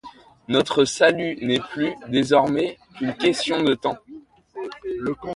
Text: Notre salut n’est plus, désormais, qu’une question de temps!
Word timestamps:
Notre 0.47 0.83
salut 0.83 1.35
n’est 1.45 1.59
plus, 1.59 1.91
désormais, 2.07 2.79
qu’une 2.97 3.13
question 3.13 3.61
de 3.61 3.75
temps! 3.75 3.99